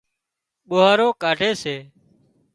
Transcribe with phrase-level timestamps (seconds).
[0.67, 1.75] ٻوهارو ڪاڍي سي۔